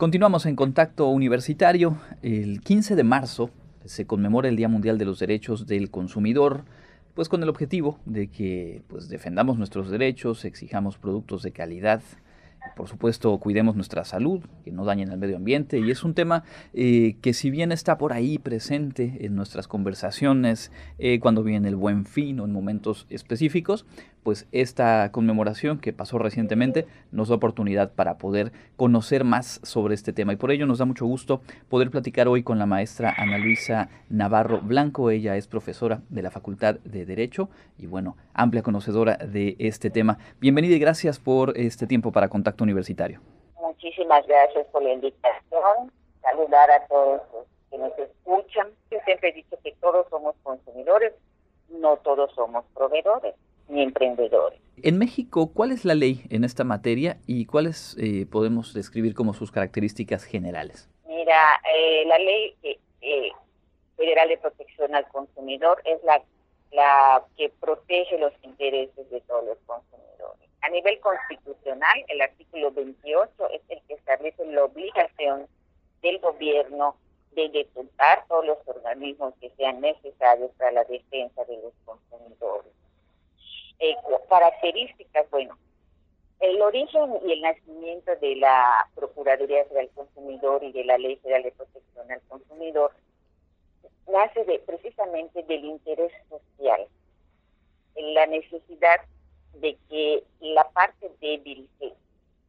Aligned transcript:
Continuamos 0.00 0.46
en 0.46 0.56
contacto 0.56 1.08
universitario. 1.08 1.98
El 2.22 2.62
15 2.62 2.96
de 2.96 3.04
marzo 3.04 3.50
se 3.84 4.06
conmemora 4.06 4.48
el 4.48 4.56
Día 4.56 4.66
Mundial 4.66 4.96
de 4.96 5.04
los 5.04 5.18
Derechos 5.18 5.66
del 5.66 5.90
Consumidor, 5.90 6.64
pues 7.12 7.28
con 7.28 7.42
el 7.42 7.50
objetivo 7.50 7.98
de 8.06 8.28
que 8.28 8.80
pues 8.88 9.10
defendamos 9.10 9.58
nuestros 9.58 9.90
derechos, 9.90 10.46
exijamos 10.46 10.96
productos 10.96 11.42
de 11.42 11.52
calidad, 11.52 12.00
por 12.76 12.88
supuesto, 12.88 13.36
cuidemos 13.38 13.76
nuestra 13.76 14.04
salud, 14.04 14.40
que 14.64 14.72
no 14.72 14.84
dañen 14.84 15.10
el 15.10 15.18
medio 15.18 15.36
ambiente. 15.36 15.78
Y 15.78 15.90
es 15.90 16.04
un 16.04 16.14
tema 16.14 16.44
eh, 16.72 17.16
que 17.20 17.34
si 17.34 17.50
bien 17.50 17.72
está 17.72 17.98
por 17.98 18.12
ahí 18.12 18.38
presente 18.38 19.26
en 19.26 19.34
nuestras 19.34 19.68
conversaciones, 19.68 20.70
eh, 20.98 21.20
cuando 21.20 21.42
viene 21.42 21.68
el 21.68 21.76
buen 21.76 22.04
fin 22.04 22.40
o 22.40 22.44
en 22.44 22.52
momentos 22.52 23.06
específicos, 23.10 23.86
pues 24.22 24.46
esta 24.52 25.10
conmemoración 25.12 25.80
que 25.80 25.92
pasó 25.92 26.18
recientemente 26.18 26.86
nos 27.10 27.28
da 27.28 27.36
oportunidad 27.36 27.92
para 27.92 28.18
poder 28.18 28.52
conocer 28.76 29.24
más 29.24 29.60
sobre 29.62 29.94
este 29.94 30.12
tema. 30.12 30.32
Y 30.32 30.36
por 30.36 30.50
ello 30.50 30.66
nos 30.66 30.78
da 30.78 30.84
mucho 30.84 31.06
gusto 31.06 31.40
poder 31.68 31.90
platicar 31.90 32.28
hoy 32.28 32.42
con 32.42 32.58
la 32.58 32.66
maestra 32.66 33.14
Ana 33.16 33.38
Luisa 33.38 33.88
Navarro 34.08 34.60
Blanco. 34.60 35.10
Ella 35.10 35.36
es 35.36 35.46
profesora 35.46 36.00
de 36.08 36.22
la 36.22 36.30
Facultad 36.30 36.76
de 36.84 37.06
Derecho 37.06 37.48
y 37.78 37.86
bueno, 37.86 38.16
amplia 38.34 38.62
conocedora 38.62 39.16
de 39.16 39.56
este 39.58 39.90
tema. 39.90 40.18
Bienvenida 40.38 40.74
y 40.74 40.78
gracias 40.78 41.18
por 41.18 41.56
este 41.56 41.86
tiempo 41.86 42.12
para 42.12 42.28
Contacto 42.28 42.64
Universitario. 42.64 43.20
Muchísimas 43.60 44.26
gracias 44.26 44.66
por 44.66 44.82
la 44.82 44.92
invitación. 44.92 45.90
Saludar 46.20 46.70
a 46.70 46.86
todos 46.86 47.22
los 47.32 47.46
que 47.70 47.78
nos 47.78 47.98
escuchan. 47.98 48.68
Yo 48.90 48.98
siempre 49.04 49.30
he 49.30 49.32
dicho 49.32 49.56
que 49.62 49.72
todos 49.80 50.06
somos 50.10 50.34
consumidores, 50.42 51.14
no 51.70 51.96
todos 51.98 52.30
somos 52.34 52.64
proveedores 52.74 53.34
ni 53.70 53.82
emprendedores. 53.82 54.60
En 54.82 54.98
México, 54.98 55.52
¿cuál 55.52 55.72
es 55.72 55.84
la 55.84 55.94
ley 55.94 56.24
en 56.30 56.44
esta 56.44 56.64
materia 56.64 57.18
y 57.26 57.46
cuáles 57.46 57.96
eh, 57.98 58.26
podemos 58.30 58.74
describir 58.74 59.14
como 59.14 59.34
sus 59.34 59.52
características 59.52 60.24
generales? 60.24 60.88
Mira, 61.06 61.60
eh, 61.74 62.04
la 62.06 62.18
ley 62.18 62.56
eh, 62.62 63.32
federal 63.96 64.28
de 64.28 64.38
protección 64.38 64.94
al 64.94 65.06
consumidor 65.08 65.82
es 65.84 66.02
la, 66.04 66.22
la 66.72 67.24
que 67.36 67.50
protege 67.60 68.18
los 68.18 68.32
intereses 68.42 69.10
de 69.10 69.20
todos 69.22 69.44
los 69.44 69.58
consumidores. 69.66 70.48
A 70.62 70.70
nivel 70.70 70.98
constitucional, 71.00 72.04
el 72.08 72.20
artículo 72.20 72.70
28 72.72 73.32
es 73.52 73.62
el 73.68 73.80
que 73.86 73.94
establece 73.94 74.44
la 74.46 74.64
obligación 74.64 75.46
del 76.02 76.18
gobierno 76.18 76.96
de 77.32 77.48
deputar 77.50 78.24
todos 78.28 78.44
los 78.46 78.58
organismos 78.66 79.34
que 79.40 79.50
sean 79.50 79.80
necesarios 79.80 80.50
para 80.58 80.72
la 80.72 80.84
defensa 80.84 81.44
de 81.44 81.56
los 81.58 81.72
consumidores 81.84 82.79
eh, 83.80 83.96
características, 84.28 85.28
bueno, 85.30 85.58
el 86.40 86.60
origen 86.62 87.18
y 87.26 87.32
el 87.32 87.42
nacimiento 87.42 88.14
de 88.16 88.36
la 88.36 88.88
Procuraduría 88.94 89.64
del 89.64 89.90
Consumidor 89.90 90.62
y 90.62 90.72
de 90.72 90.84
la 90.84 90.98
Ley 90.98 91.16
Federal 91.16 91.42
de 91.42 91.52
Protección 91.52 92.10
al 92.10 92.20
Consumidor 92.22 92.92
nace 94.08 94.44
precisamente 94.66 95.42
del 95.44 95.64
interés 95.64 96.12
social, 96.28 96.86
la 97.96 98.26
necesidad 98.26 99.00
de 99.54 99.76
que 99.88 100.24
la 100.40 100.68
parte 100.70 101.10
débil 101.20 101.68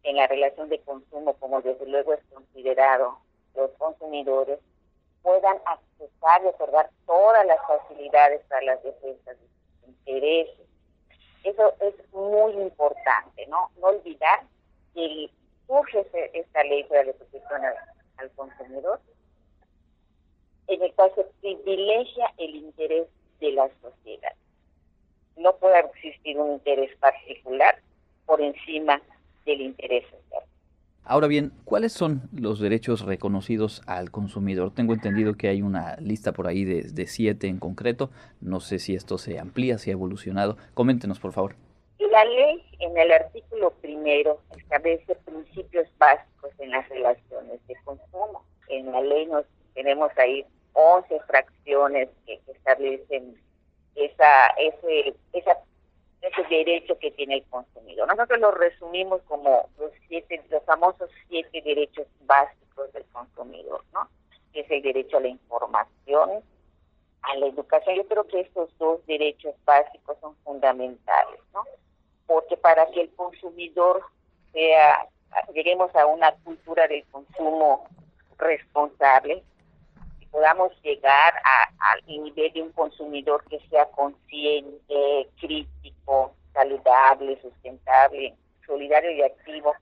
en 0.04 0.16
la 0.16 0.28
relación 0.28 0.70
de 0.70 0.80
consumo, 0.80 1.34
como 1.34 1.62
desde 1.62 1.86
luego 1.86 2.14
es 2.14 2.24
considerado 2.34 3.20
los 3.56 3.72
consumidores, 3.72 4.60
puedan 5.22 5.58
accesar 5.66 6.42
y 6.44 6.48
otorgar 6.48 6.90
todas 7.06 7.46
las 7.46 7.60
facilidades 7.68 8.42
para 8.48 8.64
las 8.64 8.84
defensas 8.84 9.38
de 9.40 9.48
sus 9.48 9.90
intereses 9.90 10.61
eso 11.44 11.74
es 11.80 11.96
muy 12.14 12.54
importante, 12.54 13.48
¿no? 13.48 13.72
No 13.80 13.88
olvidar 13.88 14.44
que 14.94 15.30
surge 15.68 16.06
esta 16.34 16.64
ley 16.64 16.84
de 16.84 17.14
protección 17.14 17.62
al, 18.18 18.32
consumidor, 18.36 19.00
en 20.68 20.82
el 20.84 20.94
cual 20.94 21.12
se 21.16 21.24
privilegia 21.42 22.32
el 22.38 22.56
interés 22.56 23.08
de 23.40 23.52
la 23.54 23.70
sociedad. 23.82 24.34
No 25.38 25.56
puede 25.56 25.80
existir 25.80 26.38
un 26.38 26.54
interés 26.54 26.96
particular 26.98 27.80
por 28.28 28.42
encima 28.42 29.02
del 29.46 29.62
interés 29.62 30.04
social. 30.10 30.44
Ahora 31.04 31.28
bien, 31.28 31.52
¿cuáles 31.66 31.94
son 31.94 32.30
los 32.32 32.60
derechos 32.60 33.02
reconocidos 33.02 33.82
al 33.88 34.12
consumidor? 34.12 34.72
Tengo 34.74 34.94
entendido 34.94 35.34
que 35.34 35.48
hay 35.48 35.64
una 35.64 35.96
lista 35.98 36.32
por 36.32 36.48
ahí 36.48 36.64
de, 36.64 37.08
siete 37.08 37.48
en 37.48 37.58
concreto. 37.58 38.12
No 38.40 38.60
sé 38.60 38.78
si 38.78 38.94
esto 38.94 39.18
se 39.18 39.40
amplía, 39.40 39.80
si 39.80 39.90
ha 39.90 39.94
evolucionado. 39.94 40.58
Coméntenos, 40.76 41.20
por 41.20 41.34
favor. 41.34 41.56
La 42.00 42.24
ley 42.26 42.64
en 42.80 42.98
el 42.98 43.12
artículo 43.12 43.72
primero 43.82 44.42
establece 44.56 45.16
principios 45.26 45.88
básicos 45.98 46.52
en 46.60 46.70
las 46.70 46.88
relaciones 46.88 47.60
de 47.68 47.76
consumo. 47.84 48.46
En 48.68 48.92
la 48.92 49.02
ley 49.02 49.26
nos 49.26 49.46
tenemos 49.74 50.12
ahí 50.18 50.46
11 50.74 51.20
fracciones 51.28 52.10
que, 52.28 52.40
establecen 52.48 53.36
esa, 53.96 54.48
ese, 54.60 55.16
esa 55.34 55.58
ese 56.22 56.44
derecho 56.44 56.98
que 57.00 57.12
tiene 57.12 57.36
el 57.36 57.44
consumidor. 57.46 58.08
Nosotros 58.08 58.40
lo 58.40 58.52
resumimos 58.52 59.22
como 59.24 59.70
los 59.80 59.92
siete, 60.08 60.42
los 60.50 60.64
famosos 60.66 61.10
siete 61.28 61.62
derechos 61.62 62.08
básicos 62.26 62.92
del 62.94 63.06
consumidor, 63.06 63.84
¿no? 63.94 64.08
Que 64.54 64.62
es 64.62 64.72
el 64.72 64.82
derecho 64.82 65.18
a 65.18 65.22
la 65.22 65.30
información, 65.30 66.44
a 67.24 67.36
la 67.36 67.48
educación. 67.48 67.96
Yo 67.96 68.08
creo 68.08 68.28
que 68.28 68.42
estos 68.42 68.70
dos 68.78 69.06
derechos 69.08 69.56
básicos 69.66 70.18
son 70.22 70.36
fundamentales, 70.44 71.40
¿no? 71.54 71.64
Porque 72.28 72.56
para 72.56 72.86
que 72.92 73.02
el 73.02 73.16
consumidor 73.16 74.04
sea, 74.54 75.08
lleguemos 75.54 75.94
a 75.96 76.06
una 76.06 76.32
cultura 76.44 76.88
del 76.88 77.04
consumo 77.06 77.88
responsable, 78.38 79.44
podamos 80.32 80.72
llegar 80.82 81.34
al 81.44 82.06
nivel 82.08 82.54
de 82.54 82.62
un 82.62 82.72
consumidor 82.72 83.44
que 83.50 83.60
sea 83.70 83.86
consciente, 83.92 85.30
crítico, 85.40 86.34
saludable, 86.54 87.40
sustentable, 87.42 88.34
solidario 88.66 89.12
y 89.12 89.22
activo, 89.22 89.74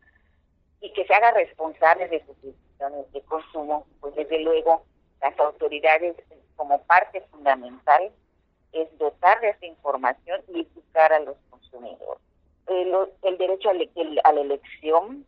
y 0.82 0.92
que 0.94 1.06
se 1.06 1.14
haga 1.14 1.32
responsable 1.32 2.08
de 2.08 2.26
sus 2.26 2.42
decisiones 2.42 3.12
de 3.12 3.22
consumo, 3.22 3.86
pues 4.02 4.16
desde 4.16 4.40
luego 4.40 4.84
las 5.22 5.38
autoridades 5.40 6.16
como 6.56 6.82
parte 6.84 7.22
fundamental 7.32 8.12
es 8.72 8.98
dotar 8.98 9.40
de 9.42 9.50
esa 9.50 9.66
información 9.66 10.42
y 10.54 10.62
educar 10.62 11.14
a 11.14 11.20
los 11.20 11.38
consumidores. 11.50 12.22
El, 12.68 12.94
el 13.24 13.38
derecho 13.38 13.70
a, 13.70 13.74
a 14.30 14.34
la 14.34 14.42
elección 14.42 15.26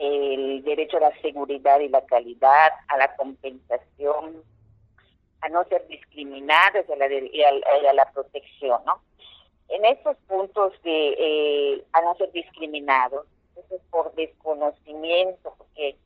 el 0.00 0.64
derecho 0.64 0.96
a 0.96 1.00
la 1.00 1.20
seguridad 1.20 1.78
y 1.80 1.88
la 1.90 2.04
calidad, 2.06 2.72
a 2.88 2.96
la 2.96 3.14
compensación, 3.16 4.42
a 5.42 5.48
no 5.50 5.62
ser 5.64 5.86
discriminados 5.88 6.88
a 6.88 6.96
la, 6.96 7.06
y, 7.12 7.42
a, 7.42 7.92
la 7.92 8.10
protección, 8.10 8.80
¿no? 8.86 9.02
En 9.68 9.84
estos 9.84 10.16
puntos 10.26 10.72
de 10.82 11.14
eh, 11.18 11.84
a 11.92 12.00
no 12.00 12.14
ser 12.16 12.32
discriminados, 12.32 13.26
eso 13.56 13.76
es 13.76 13.82
por 13.90 14.14
desconocimiento, 14.14 15.54
porque 15.58 15.96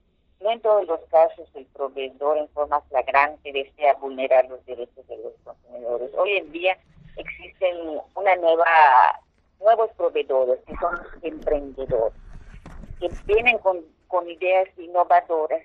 no 0.41 0.51
en 0.51 0.61
todos 0.61 0.87
los 0.89 1.01
casos 1.09 1.49
el 1.55 1.65
proveedor 1.67 2.39
en 2.39 2.49
forma 2.49 2.81
flagrante 2.83 3.53
desea 3.53 3.95
vulnerar 3.95 4.49
los 4.49 4.65
derechos 4.67 5.07
de 5.07 5.19
los 5.19 5.33
consumidores. 5.45 6.11
Hoy 6.19 6.37
en 6.37 6.51
día 6.51 6.77
existen 7.17 8.01
una 8.17 8.35
nueva 8.37 9.21
nuevos 9.61 9.91
proveedores 9.97 10.59
que 10.67 10.75
son 10.77 10.99
emprendedores 11.23 12.24
que 13.09 13.33
vienen 13.33 13.59
con, 13.59 13.85
con 14.09 14.29
ideas 14.29 14.69
innovadoras 14.79 15.63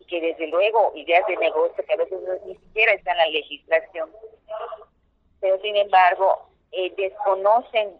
y 0.00 0.04
que 0.06 0.20
desde 0.20 0.46
luego 0.48 0.92
ideas 0.94 1.26
de 1.26 1.36
negocio 1.36 1.84
que 1.84 1.92
a 1.92 1.96
veces 1.96 2.18
ni 2.46 2.54
siquiera 2.54 2.92
están 2.92 3.16
en 3.18 3.26
la 3.26 3.30
legislación, 3.30 4.10
pero 5.40 5.60
sin 5.60 5.76
embargo 5.76 6.48
eh, 6.72 6.92
desconocen 6.96 7.98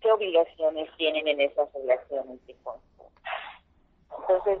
qué 0.00 0.12
obligaciones 0.12 0.88
tienen 0.96 1.26
en 1.28 1.40
esas 1.40 1.72
relaciones 1.72 2.46
de 2.46 2.54
consumo. 2.62 3.10
Entonces, 4.20 4.58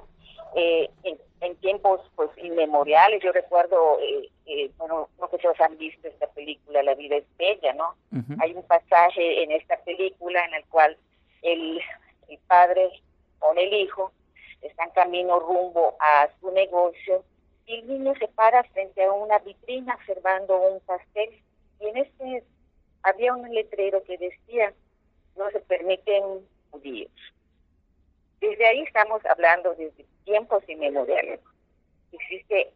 eh, 0.56 0.90
en, 1.02 1.56
tiempos 1.56 2.00
pues 2.14 2.30
inmemoriales, 2.38 3.22
yo 3.22 3.32
recuerdo, 3.32 3.98
eh, 4.00 4.30
eh, 4.46 4.70
bueno, 4.78 5.08
no 5.18 5.28
que 5.28 5.38
todos 5.38 5.60
han 5.60 5.76
visto 5.78 6.08
esta 6.08 6.26
película, 6.28 6.82
La 6.82 6.94
vida 6.94 7.16
es 7.16 7.24
bella, 7.36 7.72
¿no? 7.74 7.94
Hay 8.40 8.54
un 8.54 8.62
pasaje 8.62 9.42
en 9.42 9.52
esta 9.52 9.76
película 9.78 10.44
en 10.44 10.54
el 10.54 10.64
cual 10.66 10.96
el, 11.42 11.80
el 12.28 12.38
padre 12.46 12.90
con 13.44 13.58
el 13.58 13.74
hijo, 13.74 14.10
están 14.62 14.88
camino 14.92 15.38
rumbo 15.38 15.96
a 16.00 16.30
su 16.40 16.50
negocio 16.52 17.22
y 17.66 17.74
el 17.80 17.88
niño 17.88 18.14
se 18.18 18.26
para 18.28 18.64
frente 18.64 19.04
a 19.04 19.12
una 19.12 19.38
vitrina 19.40 19.94
observando 19.96 20.56
un 20.56 20.80
pastel 20.80 21.42
y 21.78 21.88
en 21.88 21.98
este 21.98 22.44
había 23.02 23.34
un 23.34 23.52
letrero 23.54 24.02
que 24.04 24.16
decía 24.16 24.72
no 25.36 25.50
se 25.50 25.60
permiten 25.60 26.48
judíos. 26.70 27.10
Desde 28.40 28.66
ahí 28.66 28.80
estamos 28.80 29.22
hablando 29.26 29.74
desde 29.74 30.06
tiempos 30.24 30.66
inmemoriales. 30.66 31.40
Existe 32.12 32.72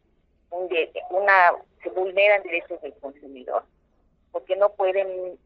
un 0.50 0.68
una 1.10 1.52
se 1.82 1.88
vulneran 1.88 2.42
derechos 2.42 2.78
del 2.82 2.92
consumidor 3.00 3.64
porque 4.32 4.54
no 4.56 4.68
pueden 4.74 5.38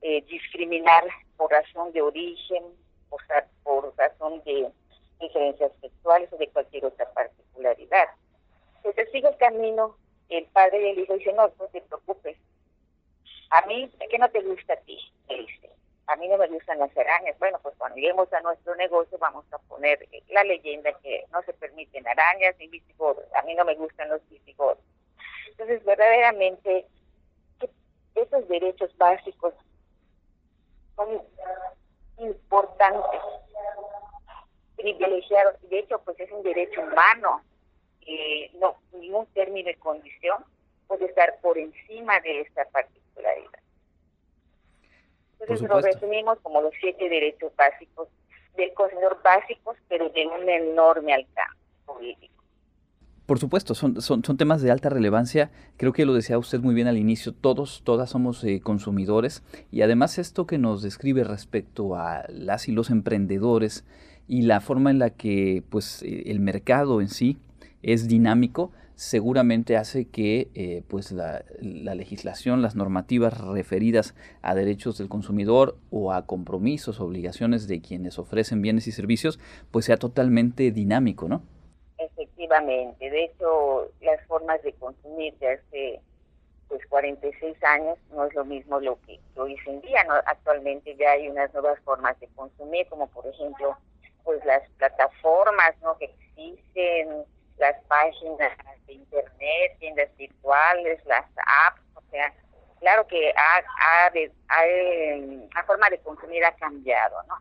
eh, 0.00 0.22
discriminar 0.22 1.04
por 1.36 1.50
razón 1.50 1.92
de 1.92 2.00
origen, 2.00 2.64
por, 3.12 3.22
por 3.62 3.96
razón 3.96 4.42
de 4.44 4.72
diferencias 5.20 5.70
sexuales 5.80 6.32
o 6.32 6.36
de 6.38 6.48
cualquier 6.48 6.86
otra 6.86 7.08
particularidad. 7.12 8.08
Entonces 8.76 9.10
sigue 9.12 9.28
el 9.28 9.36
camino, 9.36 9.96
el 10.28 10.46
padre 10.46 10.80
y 10.80 10.90
el 10.90 10.98
hijo 11.00 11.14
dicen, 11.14 11.36
no, 11.36 11.50
no 11.58 11.66
te 11.66 11.80
preocupes. 11.82 12.36
A 13.50 13.66
mí, 13.66 13.90
¿qué 14.10 14.18
no 14.18 14.28
te 14.30 14.40
gusta 14.40 14.72
a 14.72 14.76
ti? 14.78 14.98
Me 15.28 15.36
dice. 15.36 15.70
A 16.06 16.16
mí 16.16 16.26
no 16.28 16.36
me 16.36 16.48
gustan 16.48 16.78
las 16.78 16.96
arañas. 16.96 17.38
Bueno, 17.38 17.60
pues 17.62 17.76
cuando 17.76 17.96
lleguemos 17.96 18.32
a 18.32 18.40
nuestro 18.40 18.74
negocio 18.74 19.18
vamos 19.18 19.44
a 19.52 19.58
poner 19.58 20.08
la 20.28 20.42
leyenda 20.42 20.92
que 21.00 21.24
no 21.32 21.42
se 21.42 21.52
permiten 21.52 22.06
arañas 22.08 22.56
ni 22.58 22.66
visigodos. 22.68 23.24
A 23.34 23.42
mí 23.42 23.54
no 23.54 23.64
me 23.64 23.74
gustan 23.76 24.08
los 24.08 24.26
visigodos. 24.28 24.78
Entonces, 25.50 25.84
verdaderamente, 25.84 26.86
esos 28.14 28.48
derechos 28.48 28.96
básicos 28.96 29.54
son 30.96 31.22
importantes, 32.22 33.20
privilegiados. 34.76 35.54
De 35.68 35.80
hecho, 35.80 36.00
pues 36.04 36.18
es 36.20 36.30
un 36.32 36.42
derecho 36.42 36.80
humano. 36.80 37.42
Eh, 38.06 38.50
no, 38.54 38.76
ningún 38.98 39.26
término 39.26 39.68
de 39.68 39.76
condición 39.76 40.44
puede 40.86 41.06
estar 41.06 41.38
por 41.40 41.56
encima 41.58 42.18
de 42.20 42.40
esta 42.40 42.64
particularidad. 42.66 43.60
Entonces 45.38 45.68
lo 45.68 45.80
resumimos 45.80 46.38
como 46.40 46.60
los 46.62 46.72
siete 46.80 47.08
derechos 47.08 47.54
básicos 47.56 48.08
del 48.56 48.72
consumidor 48.74 49.20
básicos, 49.22 49.76
pero 49.88 50.08
de 50.10 50.26
un 50.26 50.48
enorme 50.48 51.14
alcance 51.14 51.58
político. 51.84 52.41
Por 53.32 53.38
supuesto, 53.38 53.74
son, 53.74 53.94
temas 54.36 54.60
de 54.60 54.70
alta 54.70 54.90
relevancia. 54.90 55.50
Creo 55.78 55.94
que 55.94 56.04
lo 56.04 56.12
decía 56.12 56.36
usted 56.36 56.60
muy 56.60 56.74
bien 56.74 56.86
al 56.86 56.98
inicio. 56.98 57.32
Todos, 57.32 57.80
todas 57.82 58.10
somos 58.10 58.44
eh, 58.44 58.60
consumidores. 58.60 59.42
Y 59.70 59.80
además 59.80 60.18
esto 60.18 60.46
que 60.46 60.58
nos 60.58 60.82
describe 60.82 61.24
respecto 61.24 61.96
a 61.96 62.26
las 62.28 62.68
y 62.68 62.72
los 62.72 62.90
emprendedores 62.90 63.86
y 64.28 64.42
la 64.42 64.60
forma 64.60 64.90
en 64.90 64.98
la 64.98 65.08
que 65.08 65.64
pues, 65.70 66.02
eh, 66.02 66.24
el 66.26 66.40
mercado 66.40 67.00
en 67.00 67.08
sí 67.08 67.38
es 67.82 68.06
dinámico, 68.06 68.70
seguramente 68.96 69.78
hace 69.78 70.04
que 70.04 70.50
eh, 70.54 70.82
pues 70.88 71.10
la, 71.10 71.42
la, 71.58 71.94
legislación, 71.94 72.60
las 72.60 72.76
normativas 72.76 73.40
referidas 73.40 74.14
a 74.42 74.54
derechos 74.54 74.98
del 74.98 75.08
consumidor 75.08 75.78
o 75.88 76.12
a 76.12 76.26
compromisos, 76.26 77.00
obligaciones 77.00 77.66
de 77.66 77.80
quienes 77.80 78.18
ofrecen 78.18 78.60
bienes 78.60 78.88
y 78.88 78.92
servicios, 78.92 79.40
pues 79.70 79.86
sea 79.86 79.96
totalmente 79.96 80.70
dinámico, 80.70 81.30
¿no? 81.30 81.40
De 82.98 83.24
hecho 83.24 83.88
las 84.00 84.20
formas 84.26 84.62
de 84.62 84.72
consumir 84.74 85.34
de 85.38 85.52
hace 85.52 86.00
pues 86.68 86.84
46 86.86 87.62
años 87.64 87.98
no 88.10 88.24
es 88.24 88.34
lo 88.34 88.44
mismo 88.44 88.80
lo 88.80 88.98
que 89.02 89.20
hoy 89.36 89.56
en 89.66 89.80
día, 89.82 90.06
actualmente 90.26 90.96
ya 90.96 91.12
hay 91.12 91.28
unas 91.28 91.52
nuevas 91.52 91.78
formas 91.80 92.18
de 92.20 92.28
consumir 92.28 92.86
como 92.88 93.06
por 93.08 93.26
ejemplo 93.26 93.76
pues 94.24 94.44
las 94.44 94.62
plataformas 94.78 95.74
¿no? 95.82 95.96
que 95.98 96.06
existen, 96.06 97.24
las 97.58 97.76
páginas 97.84 98.52
de 98.86 98.92
internet, 98.94 99.76
tiendas 99.78 100.16
virtuales, 100.16 101.04
las 101.06 101.24
apps, 101.36 101.80
o 101.94 102.02
sea, 102.10 102.32
claro 102.80 103.06
que 103.06 103.32
ha, 103.36 103.62
ha, 103.80 104.10
la 105.54 105.64
forma 105.64 105.88
de 105.90 105.98
consumir 105.98 106.44
ha 106.44 106.54
cambiado, 106.56 107.22
¿no? 107.28 107.34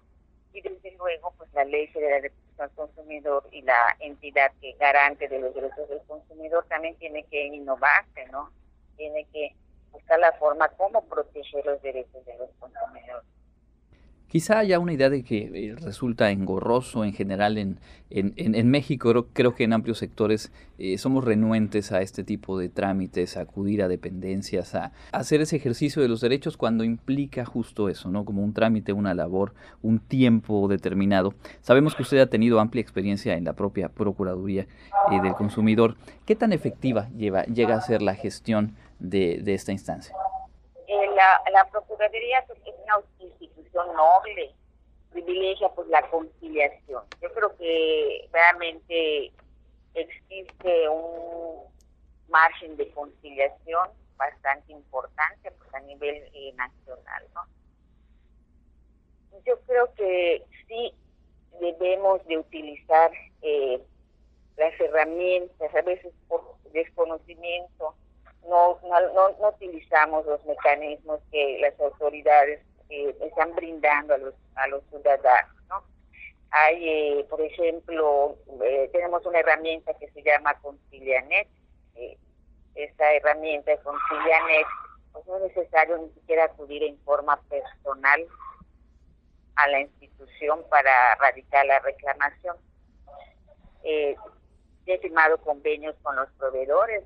Y 0.54 0.62
desde 0.62 0.92
luego 0.98 1.34
pues 1.38 1.52
la 1.54 1.64
ley 1.66 1.88
federal 1.88 2.22
de 2.22 2.32
al 2.62 2.70
consumidor 2.72 3.48
y 3.52 3.62
la 3.64 3.96
entidad 4.00 4.52
que 4.62 4.74
garante 4.74 5.28
de 5.28 5.40
los 5.40 5.54
derechos 5.54 5.90
del 5.90 6.02
consumidor 6.04 6.66
también 6.70 6.96
tiene 6.98 7.24
que 7.24 7.48
innovarse, 7.48 8.26
¿no? 8.32 8.52
Tiene 8.98 9.26
que 9.34 9.56
buscar 9.92 10.20
la 10.20 10.32
forma 10.34 10.70
como 10.70 11.04
proteger 11.06 11.66
los 11.66 11.82
derechos 11.82 12.24
de 12.26 12.38
los 12.38 12.50
consumidores. 12.60 13.26
Quizá 14.32 14.60
haya 14.60 14.80
una 14.80 14.94
idea 14.94 15.10
de 15.10 15.26
que 15.26 15.52
eh, 15.54 15.76
resulta 15.76 16.32
engorroso 16.32 17.04
en 17.04 17.12
general 17.12 17.58
en, 17.58 18.70
México. 18.70 19.28
Creo, 19.34 19.56
que 19.56 19.66
en 19.66 19.74
amplios 19.74 19.98
sectores 19.98 20.54
eh, 20.80 20.98
somos 20.98 21.26
renuentes 21.26 21.92
a 21.92 22.00
este 22.00 22.24
tipo 22.24 22.58
de 22.58 22.70
trámites, 22.70 23.36
a 23.36 23.42
acudir 23.42 23.84
a 23.84 23.90
dependencias, 23.90 24.74
a, 24.74 24.94
hacer 25.12 25.42
ese 25.42 25.58
ejercicio 25.58 26.02
de 26.02 26.08
los 26.08 26.22
derechos 26.22 26.56
cuando 26.56 26.86
implica 26.86 27.44
justo 27.44 27.90
eso, 27.90 28.10
¿no? 28.10 28.24
Como 28.24 28.42
un 28.42 28.54
trámite, 28.54 28.94
una 28.94 29.14
labor, 29.14 29.54
un 29.82 30.00
tiempo 30.00 30.70
determinado. 30.70 31.34
Sabemos 31.60 31.94
que 31.94 32.04
usted 32.04 32.20
ha 32.20 32.28
tenido 32.28 32.62
amplia 32.62 32.82
experiencia 32.82 33.34
en 33.34 33.44
la 33.44 33.52
propia 33.52 33.90
Procuraduría 33.90 34.66
eh, 35.12 35.22
del 35.22 35.34
Consumidor. 35.34 35.98
¿Qué 36.26 36.38
tan 36.38 36.54
efectiva 36.54 37.10
lleva, 37.18 37.44
llega 37.44 37.76
a 37.76 37.82
ser 37.82 38.02
la 38.02 38.16
gestión 38.16 38.78
de, 39.00 39.44
esta 39.46 39.74
instancia? 39.74 40.16
la, 41.52 41.68
Procuraduría 41.70 42.40
es 42.40 42.74
una 42.86 42.96
noble, 43.74 44.54
privilegia 45.12 45.70
pues 45.70 45.88
la 45.90 46.10
conciliación. 46.10 47.04
Yo 47.22 47.34
creo 47.34 47.56
que 47.58 48.30
realmente 48.32 49.32
existe 49.94 50.90
un 50.90 51.64
margen 52.30 52.78
de 52.78 52.90
conciliación 52.92 53.90
bastante 54.16 54.72
importante 54.72 55.52
pues 55.52 55.74
a 55.74 55.80
nivel 55.82 56.16
eh, 56.34 56.54
nacional, 56.54 57.24
¿no? 57.34 57.42
Yo 59.46 59.60
creo 59.62 59.94
que 59.96 60.46
sí 60.68 60.94
debemos 61.60 62.26
de 62.28 62.38
utilizar 62.38 63.12
eh, 63.42 63.82
las 64.58 64.80
herramientas, 64.80 65.74
a 65.74 65.82
veces 65.82 66.14
por 66.28 66.56
desconocimiento, 66.72 67.96
no, 68.48 68.80
no, 68.84 69.30
no 69.40 69.50
utilizamos 69.50 70.26
los 70.26 70.44
mecanismos 70.46 71.20
que 71.32 71.60
las 71.60 71.80
autoridades 71.80 72.62
están 72.92 73.56
brindando 73.56 74.14
a 74.14 74.18
los, 74.18 74.34
a 74.56 74.68
los 74.68 74.84
ciudadanos. 74.90 75.56
¿no? 75.70 75.84
Hay, 76.52 76.90
eh, 76.90 77.26
por 77.30 77.42
ejemplo, 77.42 78.38
eh, 78.64 78.90
tenemos 78.92 79.26
una 79.26 79.40
herramienta 79.40 79.94
que 79.96 80.10
se 80.12 80.22
llama 80.22 80.54
Concilianet. 80.62 81.48
Eh, 81.96 82.18
herramienta 82.76 83.72
de 83.72 83.78
Concilianet, 83.80 84.68
pues 85.12 85.26
no 85.28 85.38
es 85.38 85.56
necesario 85.56 85.98
ni 85.98 86.10
siquiera 86.14 86.46
acudir 86.46 86.84
en 86.84 86.98
forma 87.00 87.40
personal 87.50 88.26
a 89.56 89.68
la 89.68 89.82
institución 89.82 90.64
para 90.70 91.16
radicar 91.16 91.66
la 91.66 91.80
reclamación. 91.80 92.58
Eh, 93.84 94.16
he 94.86 94.98
firmado 95.00 95.38
convenios 95.40 95.96
con 96.02 96.16
los 96.16 96.30
proveedores 96.34 97.04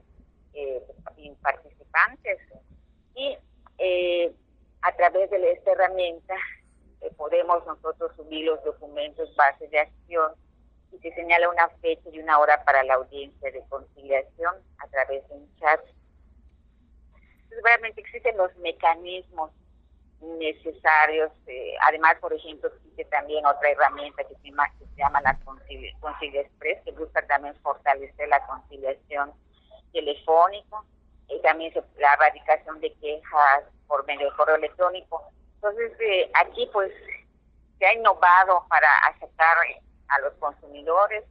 y 1.17 1.31
participantes 1.41 2.39
y 3.15 3.37
a 4.85 4.91
través 4.95 5.31
de 5.31 5.51
esta 5.51 5.71
herramienta 5.71 6.35
eh, 7.01 7.09
podemos 7.17 7.65
nosotros 7.65 8.11
subir 8.15 8.45
los 8.45 8.63
documentos 8.63 9.35
base 9.35 9.67
de 9.69 9.79
acción 9.79 10.33
y 10.91 10.99
se 10.99 11.11
señala 11.15 11.49
una 11.49 11.67
fecha 11.81 12.07
y 12.11 12.19
una 12.19 12.37
hora 12.37 12.63
para 12.63 12.83
la 12.83 12.93
audiencia 12.93 13.51
de 13.51 13.63
conciliación 13.67 14.55
a 14.77 14.87
través 14.87 15.27
de 15.27 15.33
un 15.33 15.55
chat. 15.55 15.81
Realmente 17.63 18.01
existen 18.01 18.37
los 18.37 18.55
mecanismos 18.57 19.51
necesarios. 20.21 21.31
Eh, 21.47 21.75
además, 21.81 22.15
por 22.21 22.31
ejemplo, 22.33 22.69
existe 22.69 23.05
también 23.05 23.43
otra 23.45 23.71
herramienta 23.71 24.23
que 24.23 24.35
se 24.35 24.49
llama, 24.49 24.69
que 24.77 24.85
se 24.85 24.95
llama 24.97 25.19
la 25.21 25.35
Concilia, 25.39 25.93
Concilia 25.99 26.41
Express, 26.41 26.83
que 26.83 26.91
busca 26.91 27.25
también 27.25 27.55
fortalecer 27.61 28.27
la 28.27 28.45
conciliación 28.45 29.33
telefónica 29.91 30.77
y 31.27 31.41
también 31.41 31.73
la 31.97 32.13
erradicación 32.13 32.79
de 32.81 32.93
quejas 32.93 33.63
por 33.87 34.05
medio 34.05 34.27
del 34.27 34.35
correo 34.35 34.55
electrónico. 34.55 35.23
Entonces, 35.55 35.91
eh, 35.99 36.29
aquí 36.33 36.69
pues 36.71 36.91
se 37.79 37.85
ha 37.85 37.93
innovado 37.93 38.65
para 38.69 38.87
aceptar 39.07 39.57
a 40.07 40.19
los 40.19 40.33
consumidores, 40.35 41.23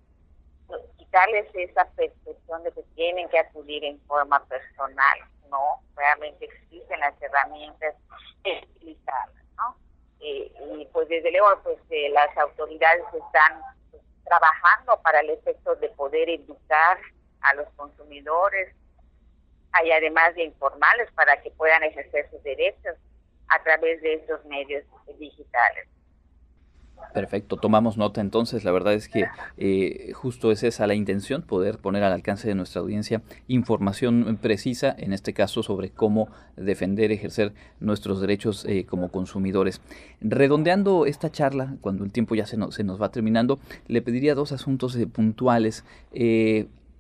quitarles 0.97 1.47
esa 1.55 1.85
percepción 1.91 2.63
de 2.65 2.73
que 2.73 2.83
tienen 2.95 3.29
que 3.29 3.39
acudir 3.39 3.85
en 3.85 4.01
forma 4.07 4.45
personal, 4.47 5.19
¿no? 5.51 5.81
Realmente 5.97 6.47
existen 6.47 7.01
las 7.01 7.15
herramientas 7.23 7.95
de 8.43 8.67
utilizarlas, 8.77 9.45
¿no? 9.57 9.77
Eh, 10.21 10.53
y 10.77 10.87
pues 10.87 11.09
desde 11.09 11.31
luego, 11.31 11.61
pues 11.63 11.79
eh, 11.91 12.09
las 12.11 12.37
autoridades 12.39 13.05
están 13.07 13.61
pues, 13.91 14.03
trabajando 14.25 15.01
para 15.03 15.21
el 15.21 15.31
efecto 15.31 15.77
de 15.77 15.89
poder 15.91 16.29
educar 16.29 16.99
a 17.43 17.55
los 17.55 17.69
consumidores, 17.77 18.75
hay 19.75 19.91
además 19.91 20.35
de 20.35 20.45
informales 20.45 21.11
para 21.13 21.41
que 21.43 21.51
puedan 21.51 21.83
ejercer 21.83 22.29
sus 22.31 22.43
derechos 22.43 22.97
a 23.49 23.63
través 23.63 24.01
de 24.03 24.15
estos 24.15 24.45
medios 24.47 24.85
digitales. 25.19 25.89
Perfecto, 27.13 27.57
tomamos 27.57 27.97
nota 27.97 28.21
entonces. 28.21 28.65
La 28.65 28.73
verdad 28.73 28.95
es 28.95 29.09
que 29.09 29.27
eh, 29.57 30.13
justo 30.15 30.51
es 30.51 30.63
esa 30.63 30.87
la 30.87 30.95
intención, 30.95 31.43
poder 31.43 31.79
poner 31.79 32.03
al 32.03 32.13
alcance 32.13 32.49
de 32.49 32.55
nuestra 32.55 32.81
audiencia 32.81 33.23
información 33.47 34.39
precisa, 34.41 34.95
en 34.97 35.13
este 35.13 35.33
caso 35.33 35.63
sobre 35.63 35.91
cómo 35.91 36.29
defender, 36.57 37.13
ejercer 37.13 37.53
nuestros 37.79 38.21
derechos 38.21 38.65
eh, 38.65 38.87
como 38.87 39.11
consumidores. 39.11 39.81
Redondeando 40.21 41.05
esta 41.07 41.31
charla, 41.31 41.77
cuando 41.81 42.05
el 42.05 42.13
tiempo 42.13 42.35
ya 42.35 42.47
se, 42.47 42.57
se 42.71 42.85
nos 42.85 43.03
va 43.03 43.11
terminando, 43.11 43.59
le 43.87 44.03
pediría 44.03 44.35
dos 44.35 44.53
asuntos 44.53 44.97
eh, 44.97 45.07
puntuales 45.07 45.85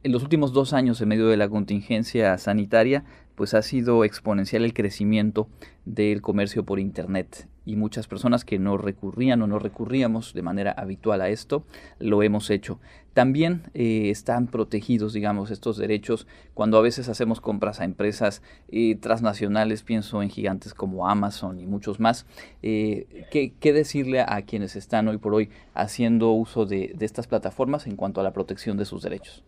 En 0.04 0.12
los 0.12 0.22
últimos 0.22 0.52
dos 0.52 0.74
años, 0.74 1.00
en 1.00 1.08
medio 1.08 1.28
de 1.28 1.38
la 1.38 1.48
contingencia 1.48 2.36
sanitaria, 2.36 3.04
pues 3.36 3.54
ha 3.54 3.62
sido 3.62 4.04
exponencial 4.04 4.62
el 4.62 4.74
crecimiento 4.74 5.48
del 5.86 6.20
comercio 6.20 6.62
por 6.66 6.78
Internet 6.78 7.48
y 7.64 7.76
muchas 7.76 8.06
personas 8.06 8.44
que 8.44 8.58
no 8.58 8.76
recurrían 8.76 9.40
o 9.40 9.46
no 9.46 9.58
recurríamos 9.58 10.34
de 10.34 10.42
manera 10.42 10.72
habitual 10.72 11.22
a 11.22 11.30
esto, 11.30 11.64
lo 11.98 12.22
hemos 12.22 12.50
hecho. 12.50 12.80
También 13.14 13.62
eh, 13.72 14.10
están 14.10 14.48
protegidos, 14.48 15.14
digamos, 15.14 15.50
estos 15.50 15.78
derechos 15.78 16.26
cuando 16.52 16.76
a 16.76 16.82
veces 16.82 17.08
hacemos 17.08 17.40
compras 17.40 17.80
a 17.80 17.84
empresas 17.84 18.42
eh, 18.68 18.96
transnacionales, 18.96 19.84
pienso 19.84 20.22
en 20.22 20.28
gigantes 20.28 20.74
como 20.74 21.08
Amazon 21.08 21.58
y 21.58 21.66
muchos 21.66 21.98
más. 21.98 22.26
Eh, 22.62 23.24
¿qué, 23.30 23.72
decirle 23.72 24.20
a 24.20 24.42
quienes 24.42 24.76
están 24.76 25.08
hoy 25.08 25.16
por 25.16 25.32
hoy 25.32 25.48
haciendo 25.72 26.30
uso 26.32 26.66
de, 26.66 26.92
de 26.94 27.06
estas 27.06 27.26
plataformas 27.26 27.86
en 27.86 27.96
cuanto 27.96 28.20
a 28.20 28.24
la 28.24 28.34
protección 28.34 28.76
de 28.76 28.84
sus 28.84 29.02
derechos? 29.02 29.42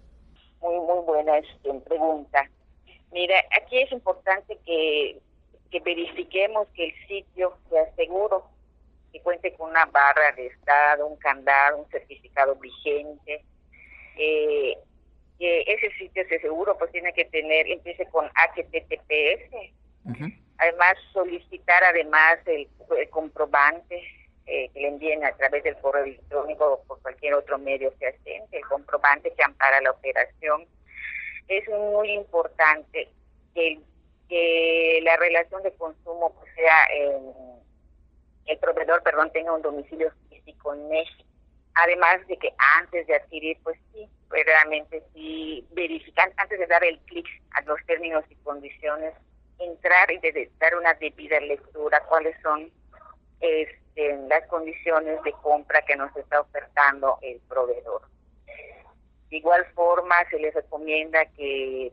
Buena 1.27 1.85
pregunta. 1.85 2.51
Mira, 3.13 3.37
aquí 3.59 3.79
es 3.79 3.93
importante 3.93 4.59
que, 4.65 5.19
que 5.71 5.81
verifiquemos 5.81 6.69
que 6.75 6.87
el 6.87 7.07
sitio 7.07 7.57
sea 7.71 7.93
seguro, 7.95 8.49
que 9.13 9.21
cuente 9.21 9.53
con 9.55 9.71
una 9.71 9.87
barra 9.87 10.33
de 10.33 10.47
estado, 10.47 11.07
un 11.07 11.17
candado, 11.17 11.79
un 11.79 11.91
certificado 11.91 12.55
vigente. 12.57 13.45
Eh, 14.19 14.77
que 15.39 15.65
ese 15.67 15.91
sitio 15.99 16.27
sea 16.29 16.41
seguro, 16.41 16.79
pues 16.79 16.91
tiene 16.93 17.13
que 17.13 17.27
tener, 17.27 17.69
empiece 17.69 18.07
con 18.07 18.27
HTTPS. 18.27 19.73
Además, 20.59 20.97
solicitar 21.13 21.85
además 21.85 22.39
el, 22.47 22.67
comprobante 23.11 24.03
eh, 24.47 24.71
que 24.73 24.81
le 24.81 24.89
envíen 24.89 25.25
a 25.25 25.33
través 25.33 25.63
del 25.65 25.77
correo 25.77 26.05
electrónico 26.05 26.73
o 26.73 26.83
por 26.85 27.03
cualquier 27.03 27.35
otro 27.35 27.59
medio 27.59 27.93
que 27.99 28.07
asente, 28.07 28.57
el 28.57 28.65
comprobante 28.65 29.35
que 29.35 29.43
ampara 29.43 29.81
la 29.83 29.91
operación 29.91 30.67
es 31.49 31.69
muy 31.69 32.11
importante 32.13 33.09
que, 33.55 33.81
que 34.29 35.01
la 35.03 35.17
relación 35.17 35.63
de 35.63 35.73
consumo 35.73 36.35
pues, 36.35 36.55
sea 36.55 36.85
el 38.47 38.59
proveedor, 38.59 39.03
perdón, 39.03 39.31
tenga 39.33 39.53
un 39.53 39.63
domicilio 39.63 40.13
físico 40.29 40.75
en 40.75 40.89
México. 40.89 41.25
Además 41.75 42.27
de 42.27 42.39
que 42.39 42.53
antes 42.79 43.07
de 43.07 43.17
adquirir, 43.17 43.59
pues 43.63 43.79
sí, 43.93 44.09
realmente 44.31 45.03
sí, 45.13 45.67
verificar, 45.73 46.33
antes 46.37 46.59
de 46.59 46.67
dar 46.67 46.83
el 46.85 46.99
clic 47.01 47.27
a 47.53 47.63
los 47.63 47.79
términos 47.87 48.25
y 48.31 48.35
condiciones, 48.37 49.13
entrar 49.59 50.11
y 50.11 50.19
de, 50.19 50.51
dar 50.59 50.75
una 50.77 50.95
debida 50.95 51.39
lectura, 51.41 52.03
cuáles 52.09 52.37
son 52.43 52.71
este, 53.41 54.17
las 54.29 54.47
condiciones 54.47 55.23
de 55.23 55.33
compra 55.33 55.83
que 55.83 55.97
nos 55.97 56.15
está 56.17 56.41
ofertando 56.41 57.19
el 57.23 57.41
proveedor. 57.49 58.03
De 59.37 59.41
igual 59.41 59.67
forma, 59.75 60.17
se 60.31 60.39
les 60.39 60.55
recomienda 60.55 61.27
que, 61.37 61.93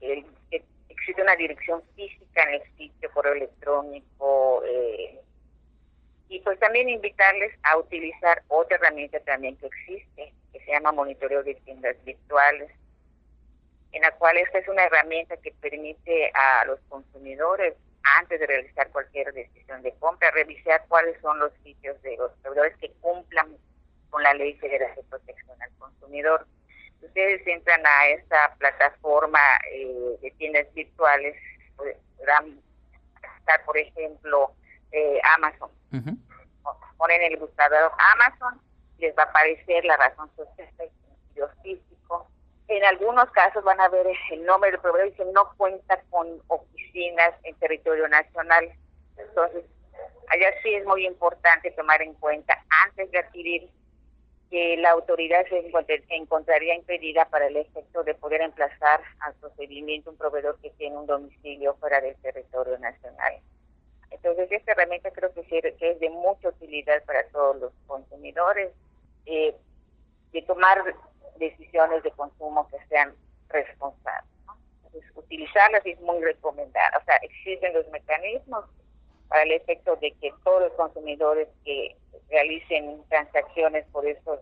existe 0.00 1.20
una 1.20 1.36
dirección 1.36 1.82
física 1.94 2.44
en 2.44 2.54
el 2.54 2.62
sitio, 2.78 3.10
correo 3.12 3.34
electrónico, 3.34 4.62
eh, 4.64 5.20
y 6.30 6.40
pues 6.40 6.58
también 6.58 6.88
invitarles 6.88 7.54
a 7.64 7.76
utilizar 7.76 8.42
otra 8.48 8.78
herramienta 8.78 9.20
también 9.20 9.58
que 9.58 9.66
existe, 9.66 10.32
que 10.50 10.60
se 10.60 10.70
llama 10.72 10.92
monitoreo 10.92 11.42
de 11.42 11.56
tiendas 11.56 12.02
virtuales, 12.04 12.70
en 13.92 14.00
la 14.00 14.10
cual 14.12 14.38
esta 14.38 14.56
es 14.56 14.68
una 14.68 14.84
herramienta 14.84 15.36
que 15.36 15.52
permite 15.60 16.32
a 16.32 16.64
los 16.64 16.80
consumidores, 16.88 17.74
antes 18.16 18.40
de 18.40 18.46
realizar 18.46 18.88
cualquier 18.92 19.30
decisión 19.34 19.82
de 19.82 19.92
compra, 19.98 20.30
revisar 20.30 20.86
cuáles 20.88 21.20
son 21.20 21.38
los 21.38 21.52
sitios 21.62 22.00
de 22.00 22.16
los 22.16 22.32
proveedores 22.38 22.78
que 22.78 22.90
cumplan 23.02 23.58
con 24.08 24.22
la 24.22 24.32
Ley 24.32 24.54
Federal 24.54 24.94
de 24.96 25.02
Protección 25.02 25.60
al 25.60 25.70
Consumidor 25.76 26.46
ustedes 27.02 27.46
entran 27.46 27.84
a 27.86 28.08
esta 28.08 28.54
plataforma 28.58 29.40
eh, 29.72 30.16
de 30.20 30.30
tiendas 30.32 30.72
virtuales, 30.74 31.36
podrán 31.76 32.60
estar, 33.38 33.64
por 33.64 33.78
ejemplo, 33.78 34.52
eh, 34.92 35.20
Amazon. 35.36 35.70
Ponen 36.96 37.22
el 37.22 37.36
buscador 37.36 37.92
Amazon, 38.14 38.60
les 38.98 39.16
va 39.16 39.22
a 39.22 39.26
aparecer 39.26 39.84
la 39.84 39.96
razón 39.96 40.30
social 40.36 40.68
y 41.34 41.40
físico. 41.62 42.28
En 42.66 42.84
algunos 42.84 43.30
casos 43.30 43.64
van 43.64 43.80
a 43.80 43.88
ver 43.88 44.06
el 44.30 44.44
nombre 44.44 44.70
del 44.70 44.80
proveedor 44.80 45.08
y 45.08 45.10
dice 45.12 45.24
no 45.32 45.50
cuenta 45.56 46.00
con 46.10 46.26
oficinas 46.48 47.34
en 47.44 47.54
territorio 47.56 48.08
nacional. 48.08 48.68
Entonces, 49.16 49.64
allá 50.28 50.52
sí 50.62 50.74
es 50.74 50.84
muy 50.84 51.06
importante 51.06 51.70
tomar 51.70 52.02
en 52.02 52.14
cuenta 52.14 52.62
antes 52.84 53.10
de 53.10 53.18
adquirir 53.18 53.70
que 54.50 54.76
la 54.78 54.90
autoridad 54.90 55.44
se 55.48 56.16
encontraría 56.16 56.74
impedida 56.74 57.26
para 57.26 57.48
el 57.48 57.56
efecto 57.56 58.02
de 58.04 58.14
poder 58.14 58.40
emplazar 58.40 59.02
al 59.20 59.34
procedimiento 59.34 60.10
un 60.10 60.16
proveedor 60.16 60.58
que 60.60 60.70
tiene 60.70 60.96
un 60.96 61.06
domicilio 61.06 61.74
fuera 61.74 62.00
del 62.00 62.16
territorio 62.16 62.78
nacional. 62.78 63.34
Entonces, 64.10 64.50
esta 64.50 64.72
herramienta 64.72 65.10
creo 65.10 65.32
que, 65.34 65.40
es 65.40 66.00
de 66.00 66.10
mucha 66.10 66.48
utilidad 66.48 67.02
para 67.04 67.24
todos 67.28 67.56
los 67.60 67.72
consumidores, 67.86 68.72
eh, 69.26 69.54
de 70.32 70.42
tomar 70.42 70.82
decisiones 71.36 72.02
de 72.02 72.10
consumo 72.12 72.66
que 72.68 72.78
sean 72.88 73.14
responsables. 73.48 74.30
Entonces, 74.86 75.10
utilizarlas 75.14 75.84
es 75.84 76.00
muy 76.00 76.20
recomendada. 76.22 76.98
O 76.98 77.04
sea, 77.04 77.16
existen 77.16 77.74
los 77.74 77.86
mecanismos 77.88 78.64
para 79.28 79.42
el 79.42 79.52
efecto 79.52 79.96
de 79.96 80.12
que 80.20 80.32
todos 80.44 80.62
los 80.62 80.72
consumidores 80.72 81.48
que 81.64 81.96
realicen 82.30 83.02
transacciones 83.08 83.84
por 83.92 84.06
esos, 84.06 84.40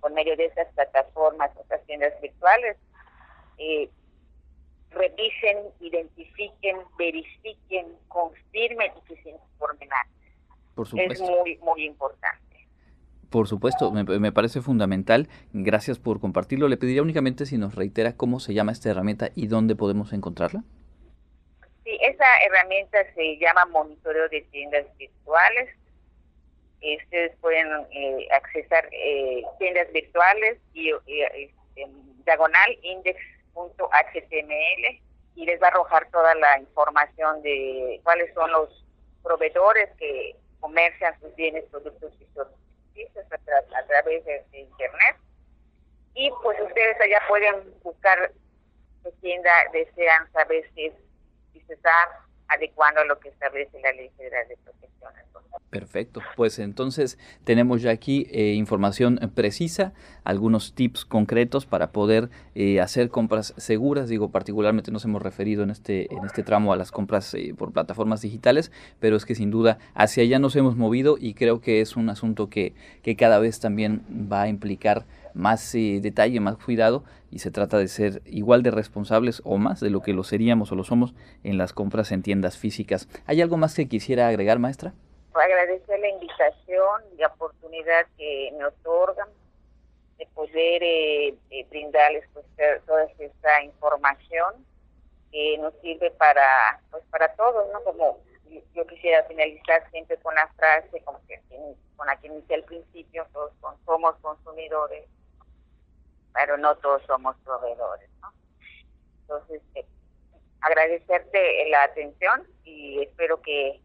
por 0.00 0.12
medio 0.12 0.36
de 0.36 0.46
esas 0.46 0.66
plataformas, 0.74 1.50
otras 1.56 1.84
tiendas 1.86 2.12
virtuales, 2.20 2.76
eh, 3.58 3.88
revisen, 4.90 5.58
identifiquen, 5.80 6.78
verifiquen, 6.98 7.86
confirmen 8.08 8.92
y 8.96 9.08
que 9.08 9.22
se 9.22 9.30
informen 9.30 9.88
Por 10.74 10.86
supuesto. 10.86 11.12
Es 11.12 11.20
muy, 11.20 11.56
muy 11.58 11.84
importante. 11.84 12.44
Por 13.30 13.48
supuesto, 13.48 13.90
me, 13.90 14.04
me, 14.04 14.32
parece 14.32 14.60
fundamental. 14.62 15.28
Gracias 15.52 15.98
por 15.98 16.20
compartirlo. 16.20 16.68
Le 16.68 16.76
pediría 16.76 17.02
únicamente 17.02 17.44
si 17.44 17.58
nos 17.58 17.74
reitera 17.74 18.16
cómo 18.16 18.40
se 18.40 18.54
llama 18.54 18.72
esta 18.72 18.90
herramienta 18.90 19.30
y 19.34 19.48
dónde 19.48 19.74
podemos 19.74 20.12
encontrarla. 20.12 20.64
Sí, 21.86 21.96
esa 22.02 22.26
herramienta 22.44 22.98
se 23.14 23.38
llama 23.38 23.64
monitoreo 23.66 24.28
de 24.28 24.42
tiendas 24.50 24.84
virtuales 24.98 25.70
ustedes 26.94 27.36
pueden 27.40 27.68
eh, 27.90 28.28
accesar 28.32 28.88
eh, 28.92 29.42
tiendas 29.58 29.90
virtuales 29.92 30.58
y, 30.72 30.90
este, 30.90 31.86
diagonal 32.24 32.78
index.html 32.82 33.24
y 35.34 35.46
les 35.46 35.60
va 35.60 35.66
a 35.68 35.70
arrojar 35.70 36.08
toda 36.10 36.34
la 36.34 36.58
información 36.58 37.42
de 37.42 38.00
cuáles 38.04 38.32
son 38.34 38.50
los 38.52 38.84
proveedores 39.22 39.90
que 39.98 40.36
comercian 40.60 41.18
sus 41.20 41.34
bienes, 41.34 41.64
productos 41.64 42.12
y 42.14 42.26
servicios 42.34 43.26
a, 43.32 43.82
través 43.86 44.24
de, 44.24 44.44
internet. 44.52 45.16
Y 46.14 46.30
pues 46.42 46.58
ustedes 46.60 46.98
allá 47.00 47.20
pueden 47.28 47.74
buscar 47.82 48.32
qué 49.02 49.12
tienda 49.20 49.52
desean 49.72 50.32
saber 50.32 50.64
si, 50.74 50.88
si 50.90 51.05
se 51.66 51.74
está 51.74 51.92
adecuando 52.48 53.00
a 53.00 53.04
lo 53.04 53.18
que 53.18 53.28
establece 53.28 53.80
la 53.80 53.92
Ley 53.92 54.10
Federal 54.16 54.46
de 54.48 54.56
Protección 54.58 55.15
Perfecto, 55.78 56.22
pues 56.36 56.58
entonces 56.58 57.18
tenemos 57.44 57.82
ya 57.82 57.90
aquí 57.90 58.26
eh, 58.30 58.54
información 58.54 59.20
precisa, 59.34 59.92
algunos 60.24 60.72
tips 60.72 61.04
concretos 61.04 61.66
para 61.66 61.92
poder 61.92 62.30
eh, 62.54 62.80
hacer 62.80 63.10
compras 63.10 63.52
seguras. 63.58 64.08
Digo, 64.08 64.30
particularmente 64.30 64.90
nos 64.90 65.04
hemos 65.04 65.20
referido 65.20 65.64
en 65.64 65.68
este, 65.68 66.10
en 66.14 66.24
este 66.24 66.42
tramo 66.42 66.72
a 66.72 66.76
las 66.76 66.92
compras 66.92 67.34
eh, 67.34 67.52
por 67.54 67.72
plataformas 67.72 68.22
digitales, 68.22 68.72
pero 69.00 69.16
es 69.16 69.26
que 69.26 69.34
sin 69.34 69.50
duda 69.50 69.76
hacia 69.92 70.22
allá 70.22 70.38
nos 70.38 70.56
hemos 70.56 70.76
movido 70.76 71.18
y 71.20 71.34
creo 71.34 71.60
que 71.60 71.82
es 71.82 71.94
un 71.94 72.08
asunto 72.08 72.48
que, 72.48 72.72
que 73.02 73.14
cada 73.14 73.38
vez 73.38 73.60
también 73.60 74.00
va 74.32 74.40
a 74.42 74.48
implicar 74.48 75.04
más 75.34 75.72
detalle, 75.74 76.40
más 76.40 76.56
cuidado 76.56 77.04
y 77.30 77.40
se 77.40 77.50
trata 77.50 77.76
de 77.76 77.88
ser 77.88 78.22
igual 78.24 78.62
de 78.62 78.70
responsables 78.70 79.42
o 79.44 79.58
más 79.58 79.80
de 79.80 79.90
lo 79.90 80.00
que 80.00 80.14
lo 80.14 80.24
seríamos 80.24 80.72
o 80.72 80.74
lo 80.74 80.84
somos 80.84 81.12
en 81.44 81.58
las 81.58 81.74
compras 81.74 82.10
en 82.12 82.22
tiendas 82.22 82.56
físicas. 82.56 83.08
¿Hay 83.26 83.42
algo 83.42 83.58
más 83.58 83.74
que 83.74 83.88
quisiera 83.88 84.28
agregar, 84.28 84.58
maestra? 84.58 84.94
Agradecer 85.40 85.98
la 86.00 86.08
invitación 86.08 87.02
y 87.12 87.16
la 87.16 87.28
oportunidad 87.28 88.06
que 88.16 88.52
me 88.56 88.64
otorgan 88.64 89.28
de 90.18 90.26
poder 90.34 90.82
eh, 90.82 91.34
eh, 91.50 91.66
brindarles 91.68 92.24
pues, 92.32 92.46
toda 92.86 93.04
esta 93.18 93.62
información 93.62 94.64
que 95.30 95.58
nos 95.58 95.74
sirve 95.80 96.10
para 96.12 96.80
pues 96.90 97.04
para 97.10 97.34
todos, 97.34 97.70
¿no? 97.72 97.82
Como 97.84 98.20
yo 98.74 98.86
quisiera 98.86 99.24
finalizar 99.24 99.90
siempre 99.90 100.16
con 100.18 100.34
la 100.34 100.46
frase 100.56 101.00
con, 101.02 101.16
que, 101.26 101.40
con 101.96 102.06
la 102.06 102.16
que 102.16 102.28
inicié 102.28 102.56
al 102.56 102.64
principio, 102.64 103.26
todos 103.32 103.52
somos 103.84 104.16
consumidores, 104.22 105.06
pero 106.32 106.56
no 106.56 106.76
todos 106.76 107.02
somos 107.06 107.36
proveedores, 107.44 108.08
¿no? 108.22 108.32
Entonces, 109.22 109.60
eh, 109.74 109.84
agradecerte 110.60 111.68
la 111.68 111.82
atención 111.84 112.46
y 112.64 113.02
espero 113.02 113.40
que 113.42 113.80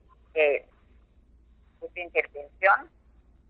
esta 1.81 1.99
intervención 1.99 2.89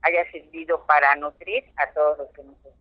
haya 0.01 0.31
servido 0.31 0.85
para 0.85 1.15
nutrir 1.15 1.63
a 1.77 1.93
todos 1.93 2.17
los 2.17 2.29
que 2.29 2.43
nos 2.43 2.55
escuchan. 2.57 2.71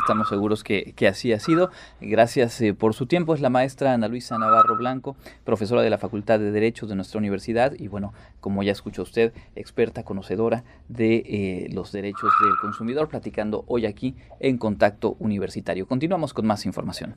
Estamos 0.00 0.28
seguros 0.28 0.64
que, 0.64 0.94
así 1.08 1.32
ha 1.32 1.38
sido. 1.38 1.70
Gracias 2.00 2.60
eh, 2.60 2.72
por 2.72 2.94
su 2.94 3.06
tiempo. 3.06 3.34
Es 3.34 3.40
la 3.40 3.50
maestra 3.50 3.92
Ana 3.92 4.08
Luisa 4.08 4.38
Navarro 4.38 4.76
Blanco, 4.76 5.16
profesora 5.44 5.82
de 5.82 5.90
la 5.90 5.98
Facultad 5.98 6.38
de 6.38 6.50
Derechos 6.50 6.88
de 6.88 6.96
nuestra 6.96 7.18
universidad 7.18 7.72
y 7.72 7.88
bueno, 7.88 8.14
como 8.40 8.62
ya 8.62 8.72
escuchó 8.72 9.02
usted, 9.02 9.32
experta 9.54 10.02
conocedora 10.02 10.64
de 10.88 11.16
eh, 11.16 11.68
los 11.72 11.92
derechos 11.92 12.32
del 12.42 12.56
consumidor, 12.60 13.08
platicando 13.08 13.64
hoy 13.68 13.86
aquí 13.86 14.16
en 14.40 14.58
Contacto 14.58 15.16
Universitario. 15.18 15.86
Continuamos 15.86 16.32
con 16.32 16.46
más 16.46 16.64
información. 16.64 17.16